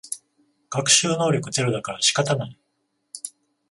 [0.71, 2.59] 学習能力ゼロだから仕方ない